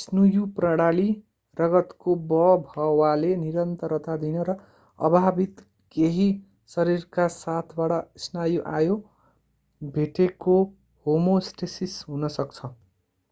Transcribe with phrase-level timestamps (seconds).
[0.00, 1.06] स्नुयु प्रणाली
[1.56, 4.54] रगतको बभवाले निरन्तरता दिन र
[4.98, 5.64] अबाधित
[5.96, 6.28] केही
[6.70, 8.96] शरीरका साथबाट स्नायु आयो
[9.82, 10.58] भेटेको
[11.06, 12.74] होमोस्टेसिस हुन सक्छ